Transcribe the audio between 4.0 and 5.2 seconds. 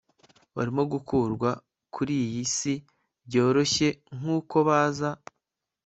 nkuko baza